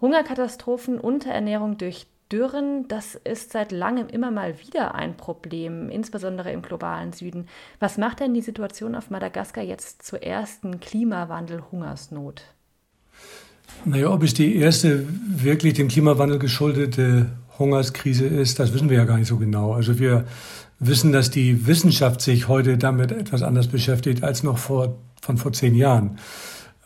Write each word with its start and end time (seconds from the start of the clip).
Hungerkatastrophen, 0.00 0.98
Unterernährung 0.98 1.78
durch 1.78 2.06
Dürren, 2.30 2.88
das 2.88 3.14
ist 3.14 3.52
seit 3.52 3.70
langem 3.70 4.08
immer 4.08 4.32
mal 4.32 4.60
wieder 4.60 4.96
ein 4.96 5.16
Problem, 5.16 5.88
insbesondere 5.90 6.50
im 6.50 6.60
globalen 6.60 7.12
Süden. 7.12 7.46
Was 7.78 7.98
macht 7.98 8.18
denn 8.18 8.34
die 8.34 8.42
Situation 8.42 8.96
auf 8.96 9.10
Madagaskar 9.10 9.62
jetzt 9.62 10.02
zur 10.02 10.22
ersten 10.24 10.80
Klimawandel-Hungersnot? 10.80 12.42
Naja, 13.84 14.10
ob 14.10 14.24
es 14.24 14.34
die 14.34 14.56
erste 14.56 15.06
wirklich 15.28 15.74
dem 15.74 15.86
Klimawandel 15.88 16.40
geschuldete 16.40 17.30
Hungerskrise 17.58 18.26
ist, 18.26 18.58
das 18.58 18.74
wissen 18.74 18.90
wir 18.90 18.96
ja 18.96 19.04
gar 19.04 19.18
nicht 19.18 19.28
so 19.28 19.36
genau. 19.36 19.72
Also 19.72 19.98
wir 19.98 20.24
wissen, 20.78 21.12
dass 21.12 21.30
die 21.30 21.66
Wissenschaft 21.66 22.20
sich 22.20 22.48
heute 22.48 22.76
damit 22.76 23.12
etwas 23.12 23.42
anders 23.42 23.68
beschäftigt 23.68 24.24
als 24.24 24.42
noch 24.42 24.58
vor, 24.58 24.98
von 25.22 25.38
vor 25.38 25.52
zehn 25.52 25.74
Jahren. 25.74 26.18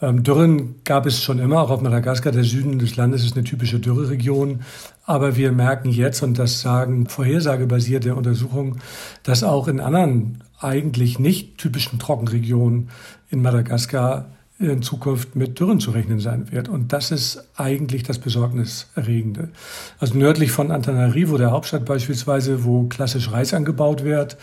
Ähm, 0.02 0.22
Dürren 0.22 0.76
gab 0.84 1.06
es 1.06 1.22
schon 1.22 1.38
immer, 1.38 1.60
auch 1.60 1.70
auf 1.70 1.82
Madagaskar. 1.82 2.32
Der 2.32 2.44
Süden 2.44 2.78
des 2.78 2.96
Landes 2.96 3.24
ist 3.24 3.36
eine 3.36 3.44
typische 3.44 3.80
Dürreregion. 3.80 4.60
Aber 5.04 5.36
wir 5.36 5.52
merken 5.52 5.90
jetzt, 5.90 6.22
und 6.22 6.38
das 6.38 6.60
sagen 6.60 7.06
vorhersagebasierte 7.06 8.14
Untersuchungen, 8.14 8.80
dass 9.22 9.42
auch 9.42 9.68
in 9.68 9.80
anderen 9.80 10.42
eigentlich 10.58 11.18
nicht 11.18 11.58
typischen 11.58 11.98
Trockenregionen 11.98 12.90
in 13.30 13.42
Madagaskar 13.42 14.26
in 14.58 14.82
Zukunft 14.82 15.36
mit 15.36 15.58
Dürren 15.58 15.80
zu 15.80 15.90
rechnen 15.90 16.20
sein 16.20 16.52
wird. 16.52 16.68
Und 16.68 16.92
das 16.92 17.10
ist 17.10 17.48
eigentlich 17.56 18.02
das 18.02 18.18
Besorgniserregende. 18.18 19.48
Also 19.98 20.18
nördlich 20.18 20.52
von 20.52 20.70
Antananarivo, 20.70 21.38
der 21.38 21.50
Hauptstadt 21.50 21.86
beispielsweise, 21.86 22.62
wo 22.64 22.84
klassisch 22.84 23.32
Reis 23.32 23.54
angebaut 23.54 24.04
wird, 24.04 24.36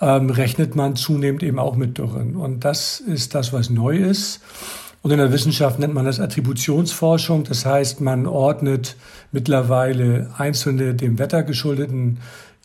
ähm, 0.00 0.30
rechnet 0.30 0.76
man 0.76 0.96
zunehmend 0.96 1.42
eben 1.42 1.58
auch 1.58 1.76
mit 1.76 1.98
Dürren. 1.98 2.36
Und 2.36 2.64
das 2.64 3.00
ist 3.00 3.34
das, 3.34 3.52
was 3.52 3.68
neu 3.68 3.98
ist. 3.98 4.40
Und 5.02 5.10
in 5.10 5.18
der 5.18 5.32
Wissenschaft 5.32 5.78
nennt 5.78 5.94
man 5.94 6.04
das 6.04 6.20
Attributionsforschung. 6.20 7.44
Das 7.44 7.64
heißt, 7.64 8.00
man 8.00 8.26
ordnet 8.26 8.96
mittlerweile 9.32 10.30
einzelne 10.36 10.94
dem 10.94 11.18
Wetter 11.18 11.42
geschuldeten 11.42 12.18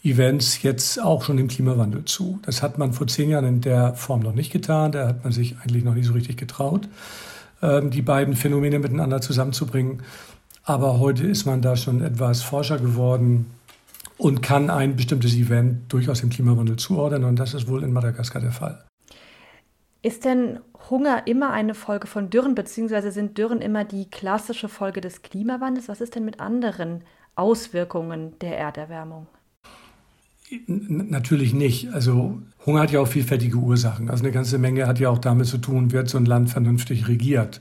Events 0.04 0.62
jetzt 0.62 1.02
auch 1.02 1.24
schon 1.24 1.38
dem 1.38 1.48
Klimawandel 1.48 2.06
zu. 2.06 2.40
Das 2.44 2.62
hat 2.62 2.78
man 2.78 2.94
vor 2.94 3.08
zehn 3.08 3.30
Jahren 3.30 3.46
in 3.46 3.62
der 3.62 3.96
Form 3.96 4.20
noch 4.20 4.36
nicht 4.36 4.52
getan. 4.52 4.92
Da 4.92 5.08
hat 5.08 5.24
man 5.24 5.34
sich 5.34 5.56
eigentlich 5.62 5.84
noch 5.84 5.96
nicht 5.96 6.06
so 6.06 6.14
richtig 6.14 6.38
getraut, 6.38 6.88
ähm, 7.62 7.90
die 7.90 8.04
beiden 8.04 8.36
Phänomene 8.36 8.80
miteinander 8.80 9.22
zusammenzubringen. 9.22 10.04
Aber 10.64 11.00
heute 11.00 11.26
ist 11.26 11.46
man 11.46 11.62
da 11.62 11.76
schon 11.76 12.04
etwas 12.04 12.44
forscher 12.44 12.78
geworden 12.78 13.48
und 14.18 14.42
kann 14.42 14.70
ein 14.70 14.96
bestimmtes 14.96 15.36
Event 15.36 15.92
durchaus 15.92 16.22
dem 16.22 16.30
Klimawandel 16.30 16.76
zuordnen. 16.76 17.24
Und 17.24 17.38
das 17.38 17.54
ist 17.54 17.68
wohl 17.68 17.84
in 17.84 17.94
Madagaskar 17.94 18.42
der 18.42 18.52
Fall. 18.52 18.84
Ist 20.06 20.24
denn 20.24 20.60
Hunger 20.92 21.26
immer 21.26 21.50
eine 21.50 21.74
Folge 21.74 22.06
von 22.06 22.30
Dürren, 22.30 22.54
beziehungsweise 22.54 23.12
sind 23.12 23.40
Dürren 23.40 23.60
immer 23.60 23.86
die 23.86 24.08
klassische 24.08 24.70
Folge 24.70 25.02
des 25.02 25.24
Klimawandels? 25.24 25.88
Was 25.90 26.00
ist 26.00 26.14
denn 26.14 26.26
mit 26.26 26.40
anderen 26.40 27.02
Auswirkungen 27.34 28.38
der 28.38 28.56
Erderwärmung? 28.56 29.26
Natürlich 30.68 31.56
nicht. 31.56 31.92
Also 31.92 32.40
Hunger 32.68 32.82
hat 32.82 32.92
ja 32.92 33.00
auch 33.00 33.08
vielfältige 33.08 33.58
Ursachen. 33.58 34.12
Also 34.12 34.24
eine 34.24 34.32
ganze 34.32 34.60
Menge 34.60 34.86
hat 34.86 35.00
ja 35.00 35.10
auch 35.10 35.18
damit 35.18 35.48
zu 35.48 35.58
tun, 35.58 35.92
wird 35.92 36.08
so 36.08 36.20
ein 36.20 36.26
Land 36.26 36.52
vernünftig 36.52 37.08
regiert? 37.08 37.60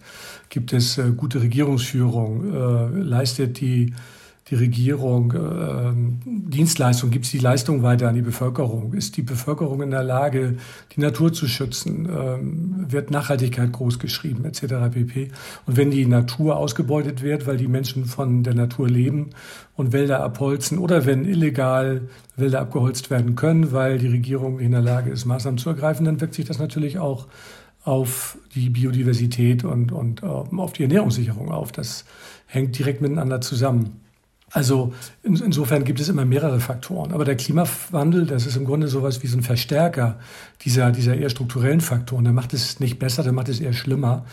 Gibt 0.51 0.75
es 0.75 0.99
äh, 0.99 1.13
gute 1.17 1.41
Regierungsführung? 1.41 2.53
Äh, 2.53 2.99
leistet 2.99 3.59
die 3.59 3.95
die 4.49 4.57
Regierung 4.57 5.33
äh, 5.33 5.93
Dienstleistung, 6.27 7.11
gibt 7.11 7.25
es 7.25 7.31
die 7.31 7.39
Leistung 7.39 7.83
weiter 7.83 8.09
an 8.09 8.15
die 8.15 8.23
Bevölkerung? 8.23 8.93
Ist 8.93 9.17
die 9.17 9.23
Bevölkerung 9.23 9.81
in 9.81 9.91
der 9.91 10.03
Lage, 10.03 10.57
die 10.95 11.01
Natur 11.01 11.33
zu 11.33 11.49
schützen? 11.49 12.07
Ähm, 12.07 12.85
wird 12.91 13.11
Nachhaltigkeit 13.11 13.73
großgeschrieben 13.73 14.45
etc. 14.45 14.93
pp. 14.93 15.31
Und 15.65 15.77
wenn 15.79 15.91
die 15.91 16.05
Natur 16.05 16.57
ausgebeutet 16.57 17.23
wird, 17.23 17.47
weil 17.47 17.57
die 17.57 17.69
Menschen 17.69 18.05
von 18.05 18.43
der 18.43 18.55
Natur 18.55 18.87
leben 18.87 19.31
und 19.77 19.95
Wälder 19.95 20.23
abholzen 20.23 20.79
oder 20.79 21.07
wenn 21.07 21.25
illegal 21.25 22.03
Wälder 22.37 22.61
abgeholzt 22.61 23.11
werden 23.11 23.37
können, 23.37 23.73
weil 23.73 23.99
die 23.99 24.09
Regierung 24.09 24.61
in 24.61 24.73
der 24.73 24.83
Lage 24.83 25.11
ist, 25.11 25.25
Maßnahmen 25.25 25.57
zu 25.57 25.71
ergreifen, 25.71 26.05
dann 26.05 26.21
wirkt 26.21 26.35
sich 26.35 26.45
das 26.45 26.59
natürlich 26.59 26.99
auch 26.99 27.29
auf 27.85 28.37
die 28.55 28.69
Biodiversität 28.69 29.65
und, 29.65 29.91
und 29.91 30.23
äh, 30.23 30.27
auf 30.27 30.75
die 30.75 30.83
Ernährungssicherung 30.83 31.51
auf. 31.51 31.73
Das 31.73 32.05
hängt 32.47 32.79
direkt 32.79 33.01
miteinander 33.01 33.41
zusammen. 33.41 34.04
Also 34.55 34.95
in, 35.25 35.35
insofern 35.35 35.83
gibt 35.83 35.99
es 35.99 36.09
immer 36.09 36.25
mehrere 36.25 36.61
Faktoren. 36.61 37.13
Aber 37.13 37.25
der 37.25 37.37
Klimawandel, 37.37 38.25
das 38.25 38.47
ist 38.47 38.55
im 38.55 38.65
Grunde 38.65 38.87
sowas 38.87 39.21
wie 39.25 39.27
so 39.27 39.37
ein 39.37 39.43
Verstärker 39.43 40.21
dieser, 40.63 40.93
dieser 40.93 41.17
eher 41.17 41.29
strukturellen 41.29 41.81
Faktoren. 41.81 42.23
Der 42.23 42.33
macht 42.33 42.55
es 42.55 42.79
nicht 42.79 43.01
besser, 43.01 43.25
der 43.25 43.33
macht 43.33 43.49
es 43.49 43.59
eher 43.59 43.73
schlimmer 43.73 44.25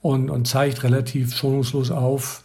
und, 0.00 0.30
und 0.30 0.48
zeigt 0.48 0.82
relativ 0.82 1.36
schonungslos 1.36 1.90
auf, 1.90 2.42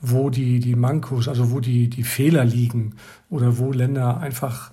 wo 0.00 0.28
die, 0.28 0.58
die 0.58 0.74
Mankos, 0.74 1.28
also 1.28 1.52
wo 1.52 1.60
die, 1.60 1.88
die 1.88 2.02
Fehler 2.02 2.44
liegen 2.44 2.96
oder 3.30 3.58
wo 3.58 3.70
Länder 3.70 4.18
einfach 4.18 4.72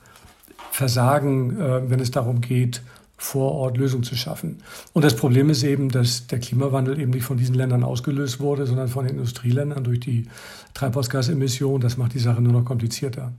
versagen, 0.72 1.62
äh, 1.62 1.92
wenn 1.92 2.00
es 2.00 2.10
darum 2.10 2.42
geht, 2.42 2.82
vor 3.20 3.52
Ort 3.52 3.78
Lösungen 3.78 4.04
zu 4.04 4.16
schaffen. 4.16 4.64
Und 4.94 5.04
das 5.04 5.16
Problem 5.16 5.50
ist 5.50 5.64
eben, 5.64 5.90
dass 5.90 6.28
der 6.28 6.40
Klimawandel 6.40 7.00
eben 7.00 7.12
nicht 7.12 7.26
von 7.26 7.38
diesen 7.38 7.54
Ländern 7.54 7.84
ausgelöst 7.84 8.40
wurde, 8.40 8.66
sondern 8.66 8.88
von 8.88 9.06
den 9.06 9.16
Industrieländern 9.18 9.84
durch 9.84 10.00
die 10.00 10.28
Treibhausgasemissionen. 10.74 11.82
Das 11.82 11.98
macht 11.98 12.14
die 12.14 12.20
Sache 12.20 12.42
nur 12.42 12.54
noch 12.54 12.64
komplizierter. 12.64 13.34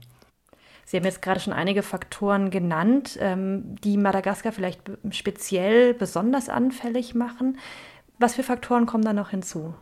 Sie 0.85 0.97
haben 0.97 1.03
jetzt 1.03 1.21
gerade 1.21 1.39
schon 1.39 1.53
einige 1.53 1.81
Faktoren 1.81 2.51
genannt, 2.51 3.17
ähm, 3.19 3.75
die 3.83 3.97
Madagaskar 3.97 4.51
vielleicht 4.51 4.81
speziell 5.09 5.95
besonders 5.95 6.47
anfällig 6.47 7.15
machen. 7.15 7.57
Was 8.19 8.35
für 8.35 8.43
Faktoren 8.43 8.85
kommen 8.85 9.03
da 9.03 9.13
noch 9.13 9.29
hinzu? 9.29 9.73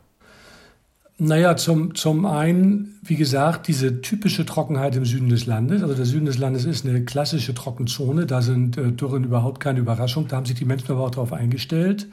Naja, 1.21 1.57
zum, 1.57 1.95
zum 1.95 2.25
einen, 2.25 2.97
wie 3.03 3.17
gesagt, 3.17 3.67
diese 3.67 4.01
typische 4.01 4.45
Trockenheit 4.45 4.95
im 4.95 5.03
Süden 5.03 5.27
des 5.27 5.45
Landes. 5.45 5.83
Also 5.83 5.93
der 5.93 6.05
Süden 6.05 6.25
des 6.25 6.37
Landes 6.37 6.63
ist 6.63 6.85
eine 6.85 7.03
klassische 7.03 7.53
Trockenzone. 7.53 8.25
Da 8.25 8.41
sind 8.41 8.77
äh, 8.77 8.93
Dürren 8.93 9.25
überhaupt 9.25 9.59
keine 9.59 9.79
Überraschung. 9.79 10.29
Da 10.29 10.37
haben 10.37 10.45
sich 10.45 10.55
die 10.55 10.63
Menschen 10.63 10.89
aber 10.91 11.01
auch 11.01 11.11
darauf 11.11 11.33
eingestellt. 11.33 12.07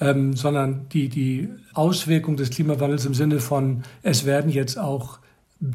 Ähm, 0.00 0.34
sondern 0.34 0.88
die, 0.92 1.08
die 1.08 1.50
Auswirkung 1.72 2.36
des 2.36 2.50
Klimawandels 2.50 3.04
im 3.04 3.14
Sinne 3.14 3.38
von, 3.38 3.84
es 4.02 4.26
werden 4.26 4.50
jetzt 4.50 4.76
auch 4.76 5.20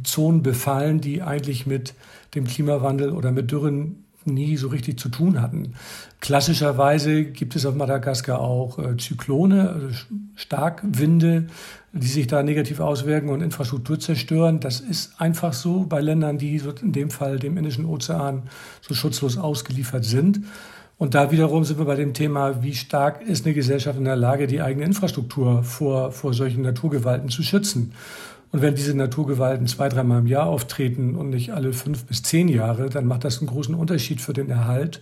Zonen 0.04 0.44
befallen, 0.44 1.00
die 1.00 1.22
eigentlich 1.22 1.68
mit 1.68 1.94
dem 2.36 2.46
Klimawandel 2.46 3.12
oder 3.12 3.32
mit 3.32 3.50
Dürren 3.50 4.04
nie 4.28 4.58
so 4.58 4.68
richtig 4.68 5.00
zu 5.00 5.10
tun 5.10 5.42
hatten. 5.42 5.74
Klassischerweise 6.20 7.24
gibt 7.26 7.56
es 7.56 7.66
auf 7.66 7.76
Madagaskar 7.76 8.40
auch 8.40 8.80
äh, 8.80 8.98
Zyklone, 8.98 9.70
also 9.70 9.88
Starkwinde, 10.36 11.48
die 11.94 12.08
sich 12.08 12.28
da 12.28 12.44
negativ 12.44 12.80
auswirken 12.80 13.30
und 13.30 13.42
Infrastruktur 13.42 14.00
zerstören. 14.00 14.60
Das 14.60 14.80
ist 14.80 15.20
einfach 15.20 15.54
so 15.54 15.86
bei 15.88 16.02
Ländern, 16.02 16.38
die 16.38 16.62
in 16.82 16.92
dem 16.92 17.10
Fall 17.10 17.40
dem 17.40 17.58
Indischen 17.58 17.86
Ozean 17.86 18.44
so 18.82 18.94
schutzlos 18.94 19.38
ausgeliefert 19.38 20.06
sind. 20.06 20.42
Und 20.98 21.14
da 21.14 21.32
wiederum 21.32 21.64
sind 21.64 21.78
wir 21.78 21.86
bei 21.86 21.96
dem 21.96 22.14
Thema, 22.14 22.64
wie 22.64 22.74
stark 22.74 23.22
ist 23.22 23.46
eine 23.46 23.54
Gesellschaft 23.54 24.00
in 24.00 24.06
der 24.06 24.16
Lage, 24.16 24.48
die 24.48 24.62
eigene 24.62 24.86
Infrastruktur 24.86 25.64
vor, 25.64 26.12
vor 26.12 26.34
solchen 26.34 26.64
Naturgewalten 26.64 27.30
zu 27.30 27.44
schützen. 27.44 27.94
Und 28.52 28.62
wenn 28.62 28.76
diese 28.76 28.96
Naturgewalten 28.96 29.68
zwei, 29.68 29.90
dreimal 29.90 30.20
im 30.20 30.28
Jahr 30.28 30.48
auftreten 30.48 31.16
und 31.16 31.30
nicht 31.30 31.52
alle 31.52 31.74
fünf 31.74 32.06
bis 32.06 32.24
zehn 32.24 32.48
Jahre, 32.48 32.90
dann 32.90 33.06
macht 33.06 33.24
das 33.24 33.40
einen 33.40 33.48
großen 33.48 33.76
Unterschied 33.76 34.22
für 34.22 34.34
den 34.34 34.50
Erhalt 34.50 35.02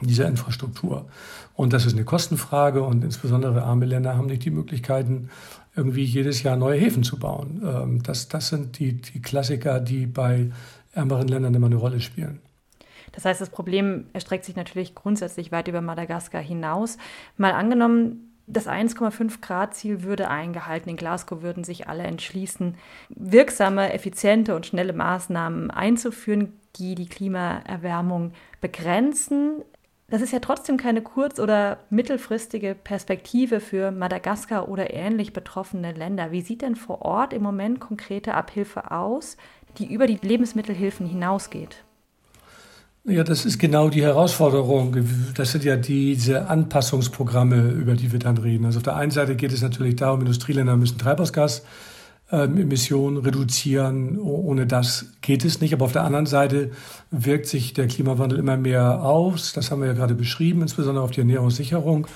dieser 0.00 0.26
Infrastruktur. 0.26 1.06
Und 1.54 1.72
das 1.72 1.86
ist 1.86 1.94
eine 1.94 2.04
Kostenfrage 2.04 2.82
und 2.82 3.04
insbesondere 3.04 3.62
arme 3.62 3.86
Länder 3.86 4.16
haben 4.16 4.26
nicht 4.26 4.44
die 4.44 4.50
Möglichkeiten, 4.50 5.30
irgendwie 5.76 6.04
jedes 6.04 6.42
Jahr 6.42 6.56
neue 6.56 6.78
Häfen 6.78 7.04
zu 7.04 7.18
bauen. 7.18 7.62
Ähm, 7.64 8.02
das, 8.02 8.28
das 8.28 8.48
sind 8.48 8.78
die, 8.78 9.00
die 9.00 9.22
Klassiker, 9.22 9.80
die 9.80 10.06
bei 10.06 10.50
ärmeren 10.92 11.28
Ländern 11.28 11.54
immer 11.54 11.66
eine 11.66 11.76
Rolle 11.76 12.00
spielen. 12.00 12.40
Das 13.12 13.24
heißt, 13.24 13.40
das 13.40 13.50
Problem 13.50 14.06
erstreckt 14.12 14.44
sich 14.44 14.56
natürlich 14.56 14.94
grundsätzlich 14.94 15.52
weit 15.52 15.68
über 15.68 15.80
Madagaskar 15.80 16.42
hinaus. 16.42 16.98
Mal 17.36 17.52
angenommen, 17.52 18.33
das 18.46 18.68
1,5 18.68 19.40
Grad 19.40 19.74
Ziel 19.74 20.02
würde 20.02 20.28
eingehalten. 20.28 20.90
In 20.90 20.96
Glasgow 20.96 21.42
würden 21.42 21.64
sich 21.64 21.88
alle 21.88 22.02
entschließen, 22.02 22.76
wirksame, 23.08 23.92
effiziente 23.92 24.54
und 24.54 24.66
schnelle 24.66 24.92
Maßnahmen 24.92 25.70
einzuführen, 25.70 26.52
die 26.76 26.94
die 26.94 27.08
Klimaerwärmung 27.08 28.32
begrenzen. 28.60 29.62
Das 30.08 30.20
ist 30.20 30.32
ja 30.32 30.40
trotzdem 30.40 30.76
keine 30.76 31.00
kurz- 31.00 31.40
oder 31.40 31.78
mittelfristige 31.88 32.74
Perspektive 32.74 33.60
für 33.60 33.90
Madagaskar 33.90 34.68
oder 34.68 34.92
ähnlich 34.92 35.32
betroffene 35.32 35.92
Länder. 35.92 36.30
Wie 36.30 36.42
sieht 36.42 36.62
denn 36.62 36.76
vor 36.76 37.02
Ort 37.02 37.32
im 37.32 37.42
Moment 37.42 37.80
konkrete 37.80 38.34
Abhilfe 38.34 38.90
aus, 38.90 39.38
die 39.78 39.92
über 39.92 40.06
die 40.06 40.18
Lebensmittelhilfen 40.20 41.06
hinausgeht? 41.06 41.83
Ja, 43.06 43.22
das 43.22 43.44
ist 43.44 43.58
genau 43.58 43.90
die 43.90 44.02
Herausforderung. 44.02 44.96
Das 45.34 45.52
sind 45.52 45.62
ja 45.62 45.76
diese 45.76 46.48
Anpassungsprogramme, 46.48 47.72
über 47.72 47.96
die 47.96 48.12
wir 48.12 48.18
dann 48.18 48.38
reden. 48.38 48.64
Also 48.64 48.78
auf 48.78 48.82
der 48.82 48.96
einen 48.96 49.10
Seite 49.10 49.36
geht 49.36 49.52
es 49.52 49.60
natürlich 49.60 49.96
darum, 49.96 50.20
Industrieländer 50.20 50.78
müssen 50.78 50.96
Treibhausgasemissionen 50.96 53.22
reduzieren. 53.22 54.18
Ohne 54.18 54.66
das 54.66 55.12
geht 55.20 55.44
es 55.44 55.60
nicht. 55.60 55.74
Aber 55.74 55.84
auf 55.84 55.92
der 55.92 56.04
anderen 56.04 56.24
Seite 56.24 56.70
wirkt 57.10 57.46
sich 57.46 57.74
der 57.74 57.88
Klimawandel 57.88 58.38
immer 58.38 58.56
mehr 58.56 59.04
aus. 59.04 59.52
Das 59.52 59.70
haben 59.70 59.82
wir 59.82 59.88
ja 59.88 59.94
gerade 59.94 60.14
beschrieben, 60.14 60.62
insbesondere 60.62 61.04
auf 61.04 61.10
die 61.10 61.20
Ernährungssicherung. 61.20 62.06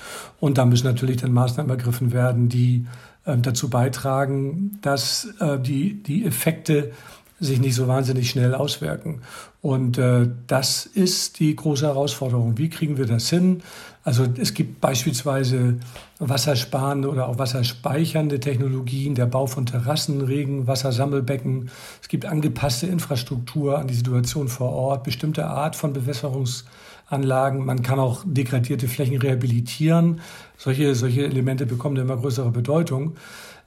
Und 0.40 0.56
da 0.56 0.64
müssen 0.64 0.86
natürlich 0.86 1.18
dann 1.18 1.32
Maßnahmen 1.32 1.68
ergriffen 1.68 2.14
werden, 2.14 2.48
die 2.48 2.86
ähm, 3.26 3.42
dazu 3.42 3.68
beitragen, 3.68 4.78
dass 4.80 5.34
äh, 5.38 5.60
die, 5.60 6.02
die 6.02 6.24
Effekte 6.24 6.92
sich 7.40 7.60
nicht 7.60 7.74
so 7.74 7.86
wahnsinnig 7.86 8.30
schnell 8.30 8.54
auswirken. 8.54 9.22
Und 9.60 9.98
äh, 9.98 10.28
das 10.46 10.86
ist 10.86 11.38
die 11.38 11.54
große 11.54 11.86
Herausforderung. 11.86 12.58
Wie 12.58 12.68
kriegen 12.68 12.98
wir 12.98 13.06
das 13.06 13.30
hin? 13.30 13.62
Also 14.04 14.26
es 14.38 14.54
gibt 14.54 14.80
beispielsweise 14.80 15.76
wassersparende 16.18 17.10
oder 17.10 17.28
auch 17.28 17.38
wasserspeichernde 17.38 18.40
Technologien, 18.40 19.14
der 19.14 19.26
Bau 19.26 19.46
von 19.46 19.66
Terrassen, 19.66 20.22
Regen, 20.22 20.66
Wassersammelbecken. 20.66 21.70
Es 22.00 22.08
gibt 22.08 22.24
angepasste 22.24 22.86
Infrastruktur 22.86 23.78
an 23.78 23.86
die 23.86 23.94
Situation 23.94 24.48
vor 24.48 24.70
Ort, 24.70 25.04
bestimmte 25.04 25.46
Art 25.46 25.76
von 25.76 25.92
Bewässerungsanlagen. 25.92 27.64
Man 27.64 27.82
kann 27.82 27.98
auch 27.98 28.24
degradierte 28.24 28.88
Flächen 28.88 29.18
rehabilitieren. 29.18 30.20
Solche, 30.56 30.94
solche 30.94 31.24
Elemente 31.24 31.66
bekommen 31.66 31.96
immer 31.96 32.16
größere 32.16 32.50
Bedeutung. 32.50 33.16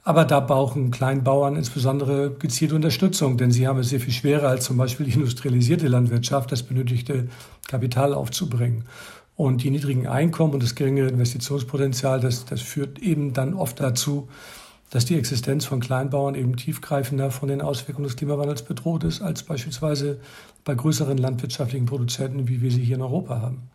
Aber 0.04 0.24
da 0.24 0.40
brauchen 0.40 0.90
Kleinbauern 0.90 1.54
insbesondere 1.54 2.32
gezielte 2.32 2.74
Unterstützung, 2.74 3.36
denn 3.36 3.52
sie 3.52 3.68
haben 3.68 3.78
es 3.78 3.90
sehr 3.90 4.00
viel 4.00 4.12
schwerer 4.12 4.48
als 4.48 4.64
zum 4.64 4.76
Beispiel 4.76 5.06
die 5.06 5.12
industrialisierte 5.12 5.86
Landwirtschaft, 5.86 6.50
das 6.50 6.64
benötigte 6.64 7.28
Kapital 7.68 8.12
aufzubringen. 8.12 8.84
Und 9.36 9.62
die 9.62 9.70
niedrigen 9.70 10.08
Einkommen 10.08 10.54
und 10.54 10.62
das 10.62 10.74
geringe 10.74 11.06
Investitionspotenzial, 11.06 12.20
das, 12.20 12.44
das 12.44 12.60
führt 12.60 12.98
eben 12.98 13.32
dann 13.32 13.54
oft 13.54 13.80
dazu, 13.80 14.28
dass 14.90 15.06
die 15.06 15.16
Existenz 15.16 15.64
von 15.64 15.80
Kleinbauern 15.80 16.34
eben 16.34 16.56
tiefgreifender 16.56 17.30
von 17.30 17.48
den 17.48 17.62
Auswirkungen 17.62 18.06
des 18.06 18.16
Klimawandels 18.16 18.62
bedroht 18.62 19.04
ist, 19.04 19.22
als 19.22 19.42
beispielsweise 19.44 20.20
bei 20.64 20.74
größeren 20.74 21.16
landwirtschaftlichen 21.16 21.86
Produzenten, 21.86 22.46
wie 22.48 22.60
wir 22.60 22.70
sie 22.70 22.84
hier 22.84 22.96
in 22.96 23.02
Europa 23.02 23.40
haben. 23.40 23.70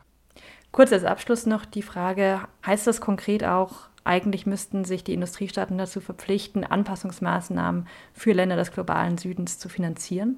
Kurz 0.72 0.92
als 0.94 1.06
Abschluss 1.06 1.46
noch 1.46 1.66
die 1.66 1.82
Frage, 1.82 2.42
heißt 2.66 2.86
das 2.86 3.02
konkret 3.02 3.44
auch, 3.44 3.88
eigentlich 4.08 4.46
müssten 4.46 4.86
sich 4.86 5.04
die 5.04 5.14
Industriestaaten 5.14 5.78
dazu 5.78 6.02
verpflichten, 6.02 6.64
Anpassungsmaßnahmen 6.64 7.88
für 8.14 8.34
Länder 8.34 8.56
des 8.56 8.72
globalen 8.72 9.18
Südens 9.18 9.60
zu 9.60 9.70
finanzieren? 9.70 10.38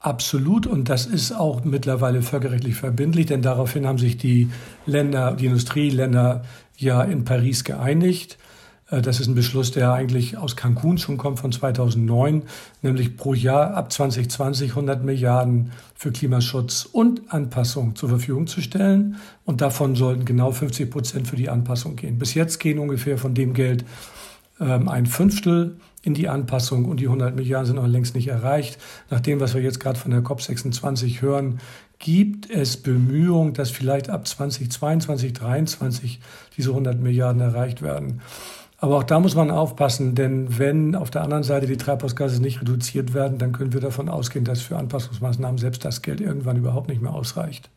Absolut, 0.00 0.66
und 0.66 0.88
das 0.88 1.06
ist 1.06 1.32
auch 1.32 1.64
mittlerweile 1.64 2.22
völkerrechtlich 2.22 2.76
verbindlich, 2.76 3.26
denn 3.26 3.42
daraufhin 3.42 3.86
haben 3.86 3.98
sich 3.98 4.18
die 4.18 4.50
Länder, 4.84 5.32
die 5.32 5.46
Industrieländer 5.46 6.44
ja 6.76 7.02
in 7.02 7.24
Paris 7.24 7.64
geeinigt. 7.64 8.38
Äh, 8.90 9.02
das 9.02 9.20
ist 9.20 9.26
ein 9.26 9.34
Beschluss, 9.34 9.70
der 9.70 9.92
eigentlich 9.92 10.36
aus 10.36 10.56
Cancun 10.56 10.98
schon 10.98 11.16
kommt 11.16 11.38
von 11.38 11.52
2009, 11.52 12.42
nämlich 12.82 13.16
pro 13.16 13.34
Jahr 13.34 13.74
ab 13.74 13.92
2020 13.92 14.70
100 14.70 15.04
Milliarden 15.04 15.72
für 15.94 16.12
Klimaschutz 16.12 16.88
und 16.90 17.32
Anpassung 17.32 17.96
zur 17.96 18.08
Verfügung 18.08 18.46
zu 18.46 18.60
stellen. 18.60 19.16
Und 19.44 19.60
davon 19.60 19.96
sollten 19.96 20.24
genau 20.24 20.50
50 20.50 20.90
Prozent 20.90 21.28
für 21.28 21.36
die 21.36 21.48
Anpassung 21.48 21.96
gehen. 21.96 22.18
Bis 22.18 22.34
jetzt 22.34 22.58
gehen 22.58 22.78
ungefähr 22.78 23.18
von 23.18 23.34
dem 23.34 23.54
Geld 23.54 23.84
ähm, 24.60 24.88
ein 24.88 25.06
Fünftel 25.06 25.76
in 26.02 26.14
die 26.14 26.28
Anpassung 26.28 26.84
und 26.84 27.00
die 27.00 27.06
100 27.06 27.34
Milliarden 27.34 27.66
sind 27.66 27.76
noch 27.76 27.86
längst 27.86 28.14
nicht 28.14 28.28
erreicht. 28.28 28.78
Nach 29.10 29.20
dem, 29.20 29.40
was 29.40 29.54
wir 29.54 29.60
jetzt 29.60 29.80
gerade 29.80 29.98
von 29.98 30.12
der 30.12 30.22
COP26 30.22 31.20
hören, 31.20 31.58
gibt 31.98 32.48
es 32.48 32.76
Bemühungen, 32.76 33.54
dass 33.54 33.70
vielleicht 33.70 34.08
ab 34.08 34.26
2022, 34.26 35.34
2023 35.34 36.20
diese 36.56 36.70
100 36.70 37.00
Milliarden 37.00 37.40
erreicht 37.40 37.82
werden. 37.82 38.20
Aber 38.78 38.98
auch 38.98 39.04
da 39.04 39.20
muss 39.20 39.34
man 39.34 39.50
aufpassen, 39.50 40.14
denn 40.14 40.58
wenn 40.58 40.94
auf 40.94 41.10
der 41.10 41.22
anderen 41.22 41.42
Seite 41.42 41.66
die 41.66 41.78
Treibhausgase 41.78 42.42
nicht 42.42 42.60
reduziert 42.60 43.14
werden, 43.14 43.38
dann 43.38 43.52
können 43.52 43.72
wir 43.72 43.80
davon 43.80 44.08
ausgehen, 44.08 44.44
dass 44.44 44.60
für 44.60 44.76
Anpassungsmaßnahmen 44.76 45.58
selbst 45.58 45.84
das 45.84 46.02
Geld 46.02 46.20
irgendwann 46.20 46.56
überhaupt 46.56 46.88
nicht 46.88 47.00
mehr 47.00 47.14
ausreicht. 47.14 47.70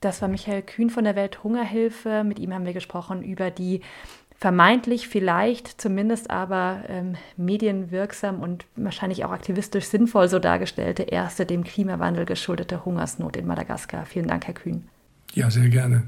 Das 0.00 0.22
war 0.22 0.28
Michael 0.28 0.62
Kühn 0.62 0.90
von 0.90 1.04
der 1.04 1.14
Welthungerhilfe. 1.14 2.24
Mit 2.24 2.38
ihm 2.38 2.52
haben 2.52 2.64
wir 2.64 2.72
gesprochen 2.72 3.22
über 3.22 3.50
die 3.50 3.82
vermeintlich 4.40 5.06
vielleicht, 5.06 5.80
zumindest 5.80 6.30
aber 6.30 6.84
ähm, 6.88 7.16
medienwirksam 7.36 8.40
und 8.40 8.64
wahrscheinlich 8.74 9.24
auch 9.24 9.32
aktivistisch 9.32 9.84
sinnvoll 9.84 10.28
so 10.28 10.38
dargestellte 10.38 11.02
erste 11.02 11.44
dem 11.44 11.62
Klimawandel 11.62 12.24
geschuldete 12.24 12.86
Hungersnot 12.86 13.36
in 13.36 13.46
Madagaskar. 13.46 14.06
Vielen 14.06 14.28
Dank, 14.28 14.46
Herr 14.46 14.54
Kühn. 14.54 14.88
Ja, 15.34 15.50
sehr 15.50 15.68
gerne. 15.68 16.04